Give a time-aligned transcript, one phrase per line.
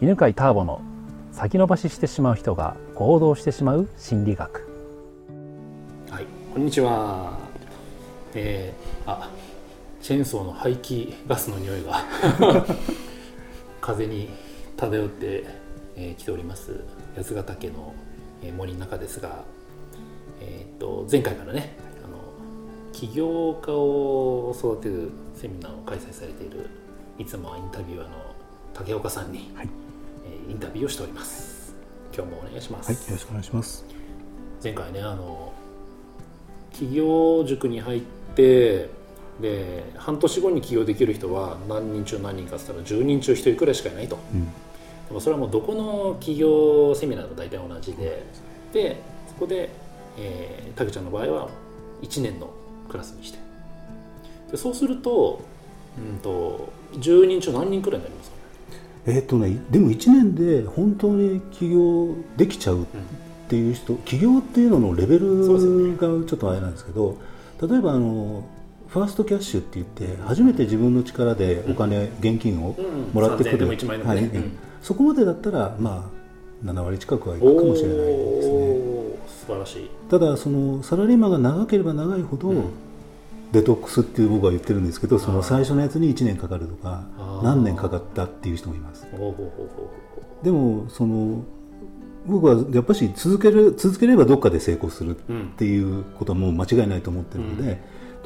[0.00, 0.80] 犬飼ターボの
[1.32, 4.68] 先延ばししてしまう人が行動してしまう心理学。
[6.08, 7.36] はいこんにちは。
[8.32, 9.28] えー、あ
[10.00, 12.04] チェーンソーの排気ガスの匂いが
[13.82, 14.28] 風に
[14.76, 15.44] 漂って
[15.96, 16.84] き、えー、ております。
[17.16, 17.92] 八ヶ岳の
[18.56, 19.42] 森の中ですが、
[20.40, 22.18] えー、と前回からねあの
[22.92, 26.70] 起業家を育てるセミナーを開催されている
[27.18, 28.10] いつもはインタビュアーの
[28.72, 29.87] 竹岡さんに、はい
[30.48, 31.74] インタビューをしております。
[32.14, 32.90] 今日もお願いします。
[32.90, 33.84] はいよろしくお願いします。
[34.64, 35.52] 前回ねあの
[36.72, 38.00] 企業塾に入っ
[38.34, 38.88] て
[39.40, 44.50] で半年後に起業できる人は何人中何人かっつったら10人中1人くらいしかいないと、うん、で
[45.10, 48.24] もそれはもうどこの企業セミナーと大体同じで
[48.72, 49.70] でそこで、
[50.18, 51.48] えー、たけちゃんの場合は
[52.02, 52.50] 1年の
[52.88, 53.38] クラスにして。
[54.50, 55.42] でそうすると,、
[55.98, 58.37] うんと、と10人中何人くらいになりますか？
[59.06, 62.86] えー、っとね、でも1年で本当に起業できちゃうっ
[63.48, 65.40] ていう人、うん、起業っていうののレベル
[65.96, 67.18] がちょっとあれなんですけど
[67.62, 68.46] 例えばあの
[68.88, 72.76] ファーストキャッシュって言って初めて自分の力でお金、うん、現金を
[73.12, 74.30] もらってくる、うん、はい、
[74.82, 78.98] そこまでだったらまあ7割近くはいくかもしれないですね。
[79.28, 79.90] 素晴らしい。
[80.10, 82.52] ただそのサラリーマンが長ければ長いほど、
[83.52, 87.04] デトックスっていう僕は言ってるんですけどその最初のやつに1年かかるとか
[87.42, 89.06] 何年かかったっていう人もいます。
[90.42, 91.42] でもその
[92.26, 95.20] 僕はやっぱし続ける続ければどっかで成功するっ
[95.56, 97.78] ていうことはもう間違いないと思ってるので、うん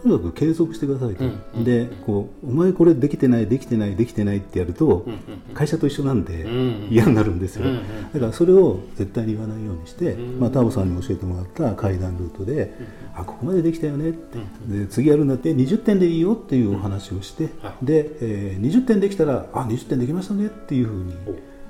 [0.03, 5.07] とにかく継続してくださいと、うんでこうお前これできてないできてないできてないってやると、
[5.55, 6.47] 会社と一緒なんで
[6.91, 7.67] 嫌になるんですよ、
[8.13, 12.75] だからそれを絶対に言わないようにして、まあ、タボさんに教えてもらった階段ルートで、
[13.15, 17.49] あここまでできたよねって、で次やるんだって20点でいいよっていうお話をして、
[17.83, 21.15] で、えー、20点できたらあ20点できましたねっていうふうに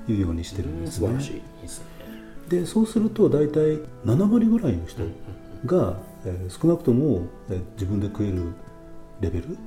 [0.07, 1.41] 言うようにしてるんですね。
[2.49, 5.03] でそうすると大体7割ぐらいの人
[5.65, 8.53] が、えー、少なくとも、えー、自分で食える
[9.19, 9.57] レベル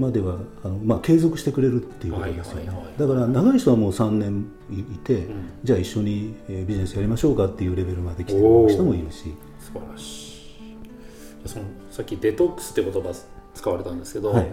[0.00, 8.38] まではあの、まあ、継続してくれるっていうことですよね、だから長い人はもう3年いて、うん、じゃあ一緒に、えー、ビジネスやりましょうかっていうレベルまで来てる
[8.68, 9.34] 人もいるし。
[9.60, 11.48] 素晴らしい。
[11.48, 13.14] そのさっきデトックスって言葉
[13.54, 14.46] 使われたんですけど、はい、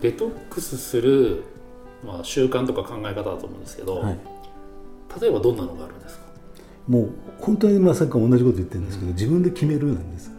[0.00, 1.42] デトックスする、
[2.04, 4.18] まあ、習慣とか考え方だと思うんですけど、はい、
[5.20, 6.27] 例えばどんなのがあるんですか？
[6.88, 10.30] もう本当にまあさっきから同じこと言ってるんですけど、自分で決めるなんです。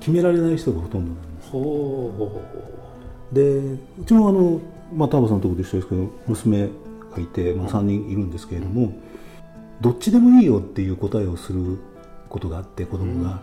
[0.00, 1.50] 決められない人がほとんどなんです。
[1.50, 2.42] ほ
[3.32, 4.60] うでうちもあの、
[4.94, 6.68] まあ、田畑さんのところと一緒ですけど娘
[7.14, 8.92] がいて、まあ、3人いるんですけれども、
[9.80, 11.78] どっちでもいいよっていう答えをする
[12.28, 13.42] ことがあって子供が、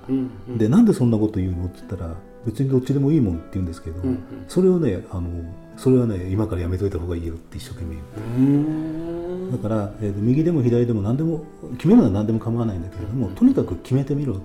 [0.57, 2.15] でなんでそんなこと言うのって言ったら
[2.45, 4.01] 別にどっちでもいいもんって言うんですけど、
[4.47, 5.29] それをねあの
[5.77, 7.95] それはね今からやめといた方がいいよって一生懸命
[8.37, 9.14] 言う
[9.51, 11.45] だから、えー、右でも左でも何でも
[11.77, 14.37] 決めるのは何でも構わないんだけれども、とにかく決めてみろっ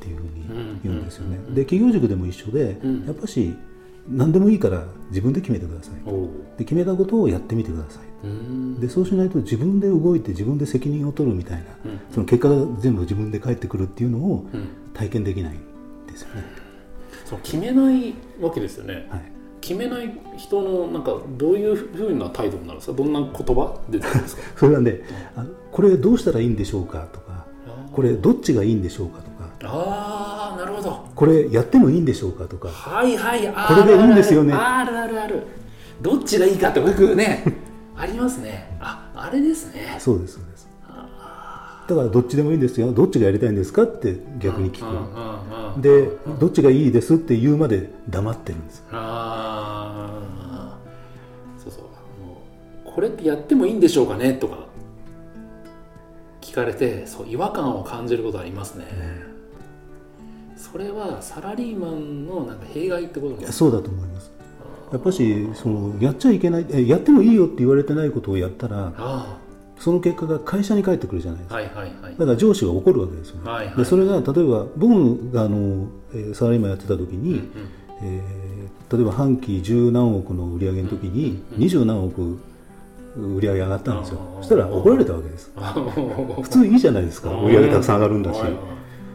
[0.00, 3.54] ていうふうに言うんですよね、で企業塾でも一緒で、やっぱし
[4.08, 5.94] 何でもいいから自分で決めてください。
[6.58, 8.80] で決めたことをやってみてください。
[8.80, 11.64] でそうしないと自分で動いて自分で責任を取るみたいな、
[12.12, 14.46] その結果が全部自分で返ってくるっていうのを
[14.92, 16.44] 体験できないんですよね、
[17.24, 19.34] そう決めないわけですよね、はい
[19.66, 22.96] 決めない人のなんかどういうふうな態度になるんですか？
[22.96, 24.42] どんな言葉出てくるんですか？
[24.60, 25.00] それはね、
[25.36, 27.46] あのこれどうしたらいいんでしょうかとか
[27.92, 29.34] これどっちがいいんでしょうかとか。
[29.66, 31.06] ああなるほど。
[31.14, 32.68] これやってもいいんでしょうかとか。
[32.68, 34.52] はいはいこれでいいんですよね。
[34.52, 35.42] あるあるある。
[36.02, 37.44] どっちがいいかって僕ね
[37.96, 38.76] ありますね。
[38.80, 39.96] ああれですね。
[39.98, 40.68] そうですそうです。
[41.86, 42.92] だからどっちでもいいんですよ。
[42.92, 45.80] どっちがやりたいんですかって逆に聞く。
[45.80, 46.08] で
[46.40, 49.53] どっちがいいですって言うまで黙ってるんですあ
[52.94, 54.34] これってやってもいいんでしょうかね？
[54.34, 54.66] とか
[56.40, 58.84] 聞かれてそう違和感を感じることありますね、
[60.56, 64.32] それはサラリーマンのなんか弊害ってことそうだと思います。
[64.92, 68.92] やっぱしそのやっちゃいけないやってもいいよって言われてないことをやったら
[69.80, 73.40] その結果が会社に返ってくるじゃないですか、はいはいはい、だから上司が怒るわけですよ。
[73.42, 77.48] ね、はいはい、でそれが例えば僕があの、えサラリーマンやってた時に、うんうん、
[78.02, 82.38] えー、例えば半期十何億の売り上げの時に二十何億
[83.16, 85.52] 売り上げ上がったんですよ、そしたら怒られたわけです。
[85.54, 87.30] 普通いいじゃないですか。
[87.30, 88.40] 売り上げたくさん上がるんだし。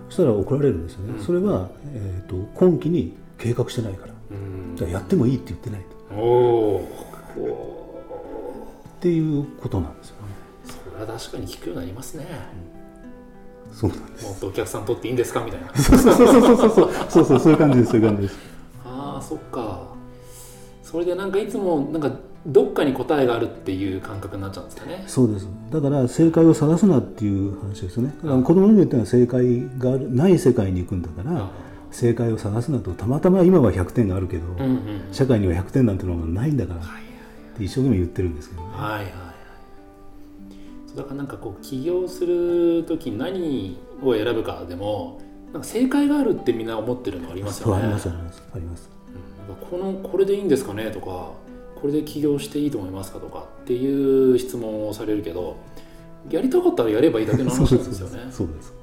[0.09, 4.13] そしたら怒られるんですよね、うん、それは、えーと、今期に計画してないから、
[4.75, 6.81] じゃあやってもいいって言ってないと。
[8.97, 10.15] っていうことなんですよ
[10.99, 12.25] れは確かに聞くようになりますね、
[13.71, 14.25] うん、そうなんです。
[14.25, 15.41] もっとお客さん取っていいんですか？
[15.43, 15.73] みたいな。
[15.75, 16.91] そうそうそうそうそう。
[17.09, 18.37] そうそうそういう感じですそういう感じです。
[18.85, 19.87] ああそっか。
[20.83, 22.11] それでなんかいつもなんか
[22.45, 25.03] どっかに答えがあるっていう感覚になっちゃうんですかね。
[25.07, 25.47] そうです。
[25.71, 28.13] だから正解を探すなっていう話ですね。
[28.23, 31.49] だから子供に言ったのは正解がない世界に行くんだから
[31.91, 36.83] 正解を探すなとたまたま今は100点があるけど、うんうん、社会には100点なんてのがないんだから、っ
[37.57, 38.67] て一生懸命言ってるんですけどね。
[38.71, 39.29] はいはいはい
[40.95, 45.21] だからなんかこう起業する時何を選ぶかでも
[45.53, 47.83] なんか正解があるってみんな思ってるのありますよね。
[47.83, 48.89] ありますありますあります。
[49.69, 51.31] このこれでいいんですかねとか
[51.81, 55.57] これで起業していいと思いますかとかっていう質問をされるけど
[56.29, 58.31] やりたかったらやればいいだけの話なんですよね。
[58.31, 58.73] そうです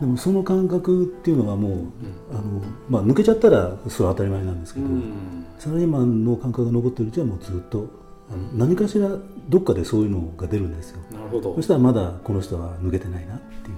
[0.00, 1.88] でもその感覚っていうのがもう、うん、
[2.32, 7.86] あのまあ、抜けちゃったらそれは当たり前なんですけど、うん、サラリーマンの感覚が残ってるうちはもうずっと
[8.28, 9.08] あの何かしら
[9.48, 11.00] どっかでそういうのが出るんですよ。
[11.12, 11.54] なるほど。
[11.54, 13.76] そしたらまだこの人は抜けてないなっていう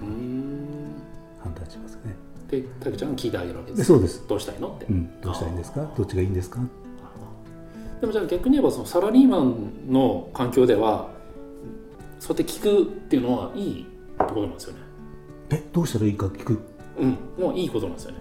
[1.43, 2.17] 判断しますね。
[2.49, 3.85] でたけちゃんが聞いてあげるわけです。
[3.85, 4.27] そうです。
[4.27, 5.93] どうしたいのって、うん、どうしたいんですか？
[5.97, 6.61] どっちがいいんですか？
[8.01, 11.09] でもじゃあ逆に言えばそのサラリーマンの環境では
[12.19, 14.81] そうやって聞くっていうのはいいってことなんですよね。
[15.51, 16.61] えどうしたらいいか聞く？
[16.99, 18.19] うんもういいことなんですよね。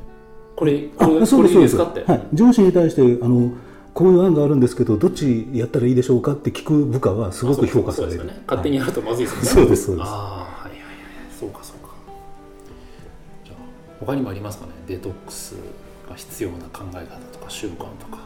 [0.55, 3.51] これこれこれいいですかって、はい、上司に対してあの
[3.93, 10.07] こういう案があるんですけどどっちやったらいいでしょうかって聞く部下はすごく評価される、ね、勝手にやるとまずいですね、そうですそうです。
[10.07, 10.89] ああはいはいはい。
[11.37, 11.93] そうかそうか。
[13.43, 13.57] じゃあ
[13.99, 14.71] 他にもありますかね？
[14.87, 15.55] デトックス
[16.09, 18.19] が必要な考え方とか習慣とか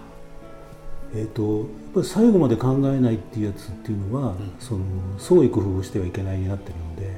[1.15, 1.65] えーと、やっ
[1.95, 4.83] ぱり最後まで考えないっていうやつっていうのは、うん、その
[5.17, 7.17] 創意工夫してはいけないになってるので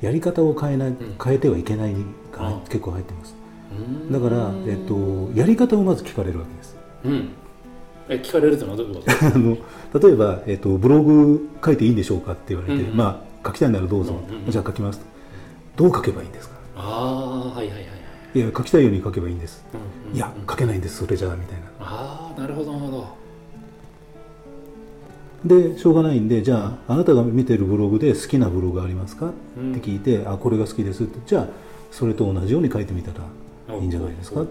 [0.00, 1.94] やり方を変えない、うん、変えてはいけない
[2.32, 3.34] が結構入ってます。
[4.10, 7.28] だから、えーと、やり方をまず聞かれるわけです、うん。
[8.08, 9.10] え聞かれるというのはどういうこと？
[9.26, 9.56] あの
[10.08, 12.90] 例えば、えーと、ブログ書いていいんでしょうかって言われて、うん。
[12.90, 15.00] うん、まあ書きたいならどうぞ、うんうん、じゃあ書きます。
[15.76, 16.54] とどう書けばいいんですか？
[16.76, 17.86] ああはいはいはい
[18.34, 18.38] い。
[18.38, 21.66] や書きたいように書けばいいんです、うんうんうん、いや書けないんですそれじゃあみたいな。
[21.80, 23.22] ああなるほどなるほど。
[25.44, 31.02] でしょうがないんでじゃああなたが見てるブログで好きなブログありますか、って聞いてあこれが好きです。
[31.02, 31.46] ってじゃあ
[31.90, 33.10] それと同じように書いてみた
[33.68, 34.44] らいいんじゃないですか？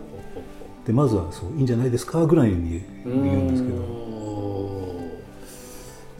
[0.85, 2.25] でまずはそういいんじゃないですか？
[2.25, 3.47] ぐらいに言うん。
[3.47, 4.01] ですけど。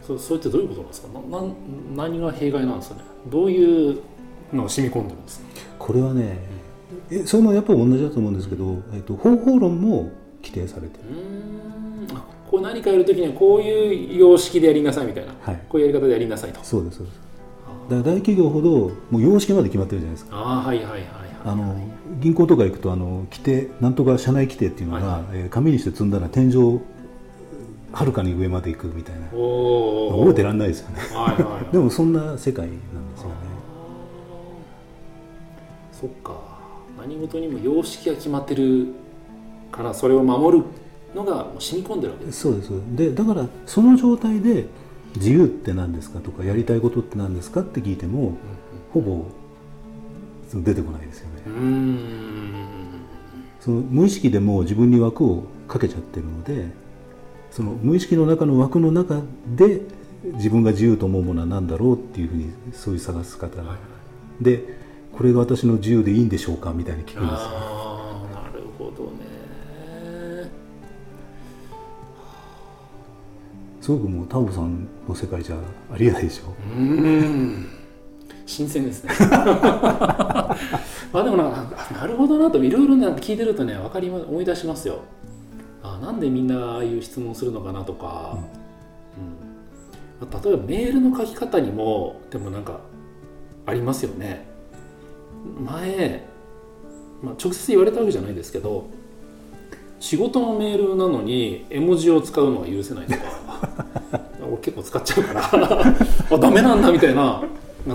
[0.06, 1.08] そそれってどういうことなんですか？
[1.08, 1.48] なな
[1.96, 3.02] 何が弊害なんですかね？
[3.30, 4.00] どういう
[4.54, 5.46] のを染み込んでるんですか？
[5.78, 6.38] これはね、
[7.10, 10.10] うん、えそれもやっぱり同じだと思うんですけど、えっと、方法論も
[10.42, 11.04] 規定されてる。
[12.50, 16.60] こう何かやるときにはこういう様式でやりなさいみたいな、はい、こういうやり方でやりなさいと。
[16.62, 17.20] そうですそうです。
[17.88, 20.36] だから大企業ほどもう様式まで決まってるじゃないですか。
[20.36, 21.02] あはいはいはいはい
[21.44, 21.76] あの
[22.20, 25.22] 銀行とか行くとあの規定なんとか社内規定っていうのが、はい。
[25.22, 26.80] はい、えー、紙にして積んだら天井
[27.92, 29.26] はるかに上まで行くみたいな。
[29.26, 32.76] 覚えてらんないですよね、はいはいはい、 でもそんな世界なん
[33.12, 33.34] ですよね。
[35.92, 36.52] そっか。
[37.00, 38.88] 何事にも様式が決まってる
[39.72, 40.64] からそれを守る
[41.14, 42.26] のが染み込んでるわけ。
[42.26, 42.70] ですそうです。
[42.94, 44.66] でだからその状態で
[45.16, 48.36] 自由って何ですかとかやりたいことって何ですかって聞いても、
[48.92, 49.24] ほぼ
[50.54, 51.42] 出てこないですよね。
[53.60, 56.66] その無意識でも自分に枠をかけちゃってるので
[57.52, 59.20] その無意識の中の枠の中
[59.54, 59.82] で
[60.34, 63.76] 自分が自由と思うものは何だろうっていうふうにそういう探す方、は
[64.40, 64.64] い、で
[65.12, 69.31] これが私の自由でいいんでしょうかみたいに聞くんですよ
[73.82, 75.56] すごくもうタオさんの世界じゃ
[75.92, 76.54] ありえないでしょ。
[76.72, 77.66] うん。
[78.46, 79.10] 新鮮ですね。
[79.20, 80.56] ま
[81.14, 85.00] あでもななるほどなといろいろ聞いてるとね分かり思い出しますよ。
[85.82, 88.38] あなんでみんなああいう質問するのかなとか、
[90.20, 92.78] うん、うん、例えばメールの書き方にもでもなんか
[93.66, 94.46] ありますよね。
[95.60, 96.24] 前、
[97.20, 98.86] まあ、直接言われたわけじゃないですけど
[99.98, 103.51] 仕事のメールなのに絵文字を使うのは許せないとか。
[104.62, 105.44] 結構使っちゃうから。
[106.30, 107.42] あダメなんだみたいな。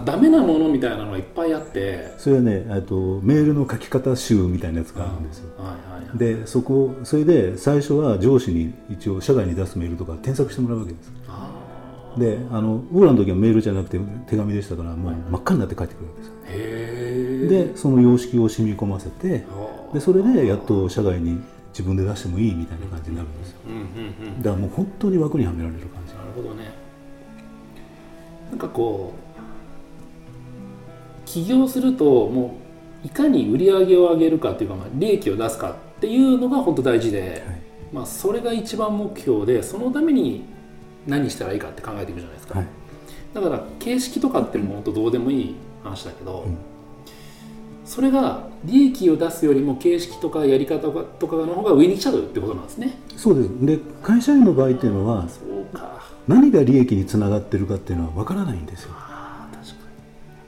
[0.04, 2.14] ダメなものみたいなのがいっぱいあって。
[2.18, 5.74] それはねとメールの書き方集みたいなやつがあるんですよ、はいは
[6.06, 11.12] いはい、でそこそれで最初は上司に一応社外に出すメールとか添削してもらうわけです。
[12.18, 19.46] であの僕らの時はメールじゃなくて手紙でしたからもう真っ赤になって帰ってくるわけですよ、でその様式を染み込ませて
[19.94, 21.40] でそれでやっと社外に
[21.78, 23.84] 自分で出してもいいみたいな感じになるんですよ、うんうんう
[24.40, 26.14] ん、だからもう本当に枠にはめられる感じ。
[26.16, 26.72] なるほどね。
[28.50, 29.20] なんかこう
[31.28, 32.58] 起業するとも
[33.04, 37.42] ういかに売り上げを上げるかっていうか、まあ、利益を出すかっていうのが本当大事で、はい、
[37.94, 40.46] まあ、それが一番目標でそのために
[41.06, 42.68] 何したらいいかって考えていくじゃないですか、はい、
[43.36, 46.58] だから形式とかっても本当どうでもいい話だけど、うん
[47.88, 50.92] それが利益を出すよりも形式とかやり方と
[51.28, 53.00] かの方が上に来ちゃうってことなんですね。
[53.16, 53.50] そうです。
[53.66, 55.26] で会社員の場合っていうのは
[56.28, 58.92] 何が利益につながってるかっていうのは分からないんですよ。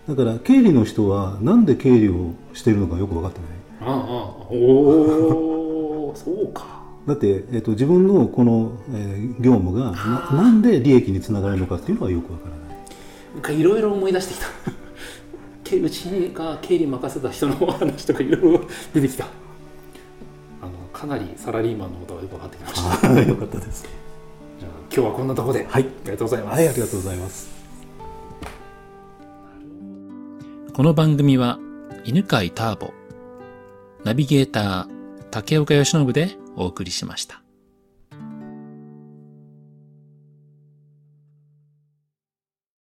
[0.09, 3.49] だから経理の人はなんで経理をしてるのかよく分かってない。
[3.81, 6.65] ああおお そうか。
[7.07, 13.59] だって、えーと、自分のこの、えー、業務がななんで利益につながるのかっていうのはよく分からない。
[13.59, 14.78] いろいろ思い出してきた
[15.77, 18.61] うちが経理任せた人の話とかいろいろ
[18.93, 19.25] 出てきた。
[20.61, 23.21] あのかなりサラリーマンのことがよく分かってきました。
[23.21, 23.83] よかったです。
[24.59, 27.49] じゃあ今日はこんなところで、はい、ありがとうございます、はい、ありがとうございます。
[30.73, 31.59] この番組は
[32.05, 32.93] 犬飼ターボ
[34.05, 34.99] ナビゲーター
[35.29, 37.48] 竹岡由伸でお送りしました。